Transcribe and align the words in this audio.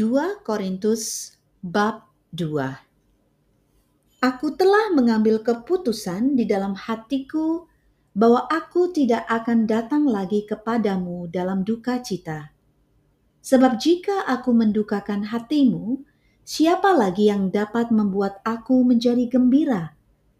2 0.00 0.40
Korintus 0.48 1.36
bab 1.60 2.08
2 2.32 2.56
Aku 4.24 4.56
telah 4.56 4.88
mengambil 4.96 5.44
keputusan 5.44 6.40
di 6.40 6.48
dalam 6.48 6.72
hatiku 6.72 7.68
bahwa 8.16 8.48
aku 8.48 8.96
tidak 8.96 9.28
akan 9.28 9.68
datang 9.68 10.08
lagi 10.08 10.48
kepadamu 10.48 11.28
dalam 11.28 11.68
duka 11.68 12.00
cita. 12.00 12.48
Sebab 13.44 13.76
jika 13.76 14.24
aku 14.24 14.56
mendukakan 14.56 15.28
hatimu, 15.28 16.00
siapa 16.48 16.96
lagi 16.96 17.28
yang 17.28 17.52
dapat 17.52 17.92
membuat 17.92 18.40
aku 18.40 18.80
menjadi 18.80 19.28
gembira 19.28 19.92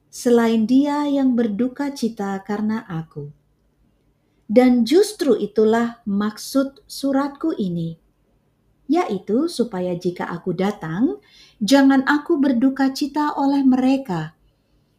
selain 0.08 0.64
dia 0.64 1.04
yang 1.04 1.36
berduka 1.36 1.92
cita 1.92 2.40
karena 2.48 2.88
aku? 2.88 3.28
Dan 4.48 4.88
justru 4.88 5.36
itulah 5.36 6.00
maksud 6.08 6.80
suratku 6.88 7.52
ini 7.60 7.99
yaitu 8.90 9.46
supaya 9.46 9.94
jika 9.94 10.26
aku 10.26 10.50
datang, 10.50 11.22
jangan 11.62 12.02
aku 12.10 12.42
berduka 12.42 12.90
cita 12.90 13.38
oleh 13.38 13.62
mereka 13.62 14.34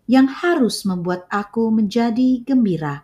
yang 0.07 0.31
harus 0.31 0.87
membuat 0.87 1.27
aku 1.27 1.67
menjadi 1.67 2.39
gembira. 2.47 3.03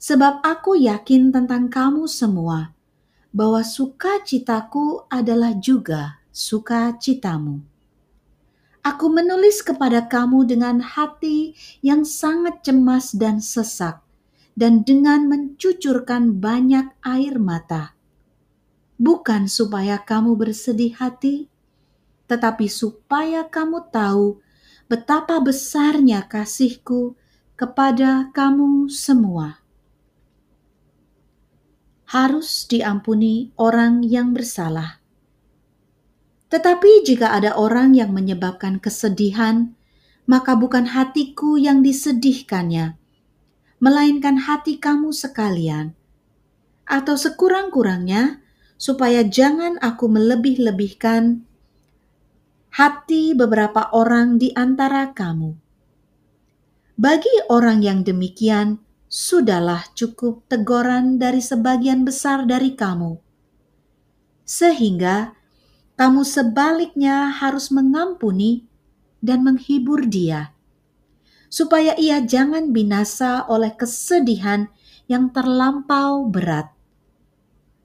Sebab 0.00 0.40
aku 0.40 0.80
yakin 0.80 1.28
tentang 1.28 1.68
kamu 1.68 2.08
semua, 2.08 2.72
bahwa 3.36 3.60
sukacitaku 3.60 5.04
adalah 5.12 5.52
juga 5.60 6.24
sukacitamu. 6.32 7.60
Aku 8.82 9.06
menulis 9.12 9.62
kepada 9.62 10.08
kamu 10.08 10.48
dengan 10.48 10.82
hati 10.82 11.54
yang 11.84 12.02
sangat 12.02 12.64
cemas 12.66 13.14
dan 13.14 13.38
sesak, 13.38 14.02
dan 14.56 14.82
dengan 14.82 15.28
mencucurkan 15.28 16.40
banyak 16.40 16.90
air 17.06 17.36
mata 17.38 17.94
bukan 19.02 19.50
supaya 19.50 19.98
kamu 19.98 20.38
bersedih 20.38 20.94
hati, 20.94 21.50
tetapi 22.30 22.70
supaya 22.70 23.42
kamu 23.50 23.90
tahu 23.90 24.38
betapa 24.86 25.42
besarnya 25.42 26.22
kasihku 26.30 27.18
kepada 27.58 28.30
kamu 28.30 28.86
semua. 28.86 29.58
Harus 32.06 32.68
diampuni 32.70 33.50
orang 33.58 34.06
yang 34.06 34.30
bersalah. 34.30 35.02
Tetapi 36.52 37.02
jika 37.02 37.32
ada 37.32 37.56
orang 37.56 37.96
yang 37.96 38.12
menyebabkan 38.12 38.78
kesedihan, 38.78 39.72
maka 40.28 40.52
bukan 40.54 40.92
hatiku 40.92 41.56
yang 41.56 41.80
disedihkannya, 41.80 43.00
melainkan 43.80 44.44
hati 44.44 44.76
kamu 44.76 45.10
sekalian. 45.10 45.96
Atau 46.84 47.16
sekurang-kurangnya, 47.16 48.41
supaya 48.82 49.22
jangan 49.22 49.78
aku 49.78 50.10
melebih-lebihkan 50.10 51.46
hati 52.74 53.30
beberapa 53.30 53.94
orang 53.94 54.42
di 54.42 54.50
antara 54.58 55.14
kamu. 55.14 55.54
Bagi 56.98 57.46
orang 57.46 57.78
yang 57.78 58.02
demikian, 58.02 58.82
sudahlah 59.06 59.86
cukup 59.94 60.42
teguran 60.50 61.22
dari 61.22 61.38
sebagian 61.38 62.02
besar 62.02 62.42
dari 62.42 62.74
kamu, 62.74 63.22
sehingga 64.42 65.30
kamu 65.94 66.26
sebaliknya 66.26 67.30
harus 67.30 67.70
mengampuni 67.70 68.66
dan 69.22 69.46
menghibur 69.46 70.10
dia, 70.10 70.50
supaya 71.46 71.94
ia 71.94 72.18
jangan 72.18 72.74
binasa 72.74 73.46
oleh 73.46 73.70
kesedihan 73.78 74.66
yang 75.06 75.30
terlampau 75.30 76.26
berat 76.26 76.81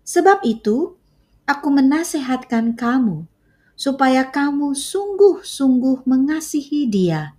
Sebab 0.07 0.39
itu, 0.47 0.95
aku 1.43 1.67
menasehatkan 1.67 2.79
kamu 2.79 3.27
supaya 3.75 4.23
kamu 4.23 4.71
sungguh-sungguh 4.71 6.07
mengasihi 6.07 6.87
Dia. 6.87 7.35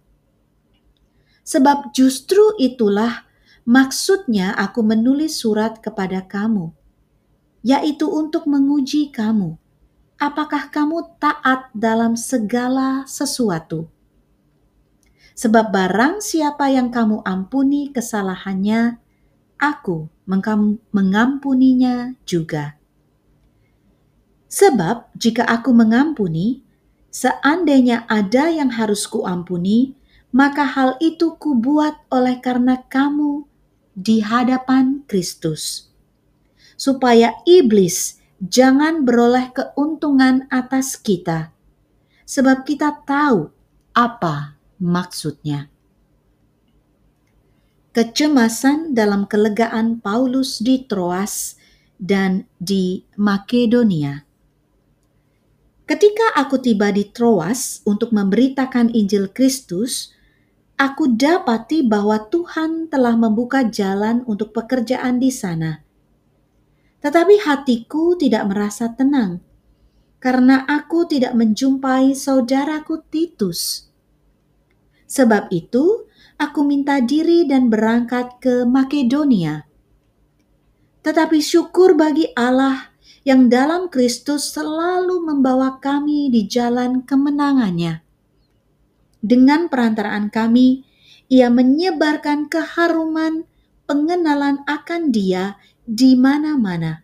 Sebab 1.48 1.96
justru 1.96 2.52
itulah 2.60 3.24
maksudnya 3.64 4.52
aku 4.52 4.84
menulis 4.84 5.40
surat 5.40 5.80
kepada 5.80 6.20
kamu, 6.28 6.76
yaitu 7.64 8.04
untuk 8.04 8.44
menguji 8.44 9.08
kamu, 9.16 9.56
apakah 10.20 10.68
kamu 10.68 11.08
taat 11.16 11.72
dalam 11.72 12.20
segala 12.20 13.08
sesuatu. 13.08 13.88
Sebab 15.32 15.72
barang 15.72 16.20
siapa 16.20 16.68
yang 16.68 16.92
kamu 16.92 17.24
ampuni 17.24 17.88
kesalahannya, 17.96 19.00
aku 19.58 20.08
mengampuninya 20.90 22.14
juga. 22.24 22.78
Sebab 24.48 25.12
jika 25.12 25.44
aku 25.44 25.76
mengampuni, 25.76 26.64
seandainya 27.12 28.08
ada 28.08 28.48
yang 28.48 28.72
harus 28.72 29.04
kuampuni, 29.04 29.92
maka 30.32 30.64
hal 30.64 30.96
itu 31.04 31.36
kubuat 31.36 32.00
oleh 32.08 32.40
karena 32.40 32.80
kamu 32.88 33.44
di 33.92 34.24
hadapan 34.24 35.04
Kristus. 35.04 35.92
Supaya 36.78 37.34
iblis 37.44 38.22
jangan 38.40 39.02
beroleh 39.02 39.50
keuntungan 39.50 40.46
atas 40.48 40.94
kita, 40.96 41.50
sebab 42.22 42.62
kita 42.62 43.02
tahu 43.02 43.50
apa 43.92 44.54
maksudnya 44.78 45.66
kecemasan 47.96 48.92
dalam 48.92 49.24
kelegaan 49.24 49.98
Paulus 49.98 50.60
di 50.60 50.84
Troas 50.84 51.56
dan 51.96 52.44
di 52.60 53.02
Makedonia. 53.16 54.28
Ketika 55.88 56.36
aku 56.36 56.60
tiba 56.60 56.92
di 56.92 57.08
Troas 57.08 57.80
untuk 57.88 58.12
memberitakan 58.12 58.92
Injil 58.92 59.32
Kristus, 59.32 60.12
aku 60.76 61.16
dapati 61.16 61.80
bahwa 61.80 62.28
Tuhan 62.28 62.92
telah 62.92 63.16
membuka 63.16 63.64
jalan 63.64 64.20
untuk 64.28 64.52
pekerjaan 64.52 65.16
di 65.16 65.32
sana. 65.32 65.80
Tetapi 67.00 67.40
hatiku 67.40 68.20
tidak 68.20 68.52
merasa 68.52 68.92
tenang 68.92 69.40
karena 70.18 70.66
aku 70.66 71.06
tidak 71.06 71.32
menjumpai 71.32 72.12
saudaraku 72.12 73.00
Titus. 73.08 73.88
Sebab 75.08 75.48
itu, 75.54 76.07
aku 76.38 76.62
minta 76.62 77.02
diri 77.02 77.44
dan 77.44 77.66
berangkat 77.66 78.38
ke 78.38 78.62
Makedonia. 78.62 79.66
Tetapi 81.02 81.38
syukur 81.42 81.98
bagi 81.98 82.30
Allah 82.38 82.94
yang 83.26 83.50
dalam 83.50 83.90
Kristus 83.90 84.54
selalu 84.54 85.20
membawa 85.20 85.76
kami 85.82 86.30
di 86.30 86.46
jalan 86.46 87.02
kemenangannya. 87.04 88.00
Dengan 89.18 89.66
perantaraan 89.66 90.30
kami, 90.30 90.86
ia 91.28 91.50
menyebarkan 91.50 92.46
keharuman 92.46 93.44
pengenalan 93.84 94.62
akan 94.64 95.10
dia 95.10 95.58
di 95.84 96.14
mana-mana. 96.14 97.02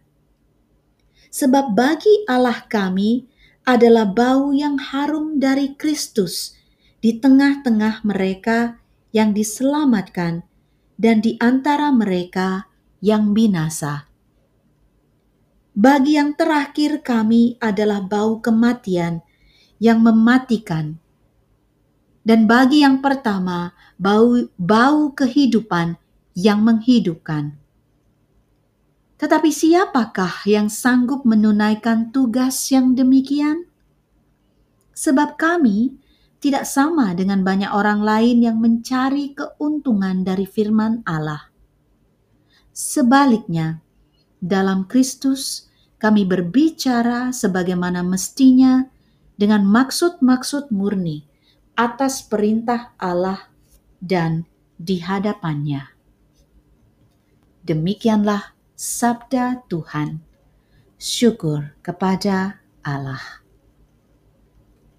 Sebab 1.34 1.74
bagi 1.74 2.22
Allah 2.30 2.62
kami 2.70 3.26
adalah 3.66 4.06
bau 4.06 4.54
yang 4.54 4.78
harum 4.78 5.42
dari 5.42 5.74
Kristus 5.74 6.54
di 7.02 7.16
tengah-tengah 7.18 8.04
mereka 8.06 8.83
yang 9.14 9.30
diselamatkan 9.30 10.42
dan 10.98 11.22
di 11.22 11.38
antara 11.38 11.94
mereka 11.94 12.66
yang 12.98 13.30
binasa. 13.30 14.10
Bagi 15.74 16.18
yang 16.18 16.34
terakhir 16.34 17.02
kami 17.06 17.58
adalah 17.62 18.02
bau 18.02 18.42
kematian 18.42 19.22
yang 19.78 20.02
mematikan. 20.02 20.98
Dan 22.24 22.50
bagi 22.50 22.82
yang 22.82 22.98
pertama, 23.04 23.74
bau 24.00 24.50
bau 24.58 25.12
kehidupan 25.14 25.98
yang 26.34 26.62
menghidupkan. 26.66 27.58
Tetapi 29.18 29.50
siapakah 29.50 30.42
yang 30.46 30.66
sanggup 30.66 31.22
menunaikan 31.22 32.10
tugas 32.10 32.58
yang 32.72 32.98
demikian? 32.98 33.66
Sebab 34.94 35.38
kami 35.38 35.98
tidak 36.44 36.68
sama 36.68 37.16
dengan 37.16 37.40
banyak 37.40 37.72
orang 37.72 38.04
lain 38.04 38.44
yang 38.44 38.60
mencari 38.60 39.32
keuntungan 39.32 40.28
dari 40.28 40.44
firman 40.44 41.00
Allah. 41.08 41.48
Sebaliknya, 42.68 43.80
dalam 44.44 44.84
Kristus 44.84 45.72
kami 45.96 46.28
berbicara 46.28 47.32
sebagaimana 47.32 48.04
mestinya 48.04 48.84
dengan 49.40 49.64
maksud-maksud 49.64 50.68
murni 50.68 51.24
atas 51.80 52.20
perintah 52.20 52.92
Allah 53.00 53.48
dan 54.04 54.44
di 54.76 55.00
hadapannya. 55.00 55.96
Demikianlah 57.64 58.52
sabda 58.76 59.64
Tuhan. 59.72 60.20
Syukur 61.00 61.72
kepada 61.80 62.60
Allah. 62.84 63.43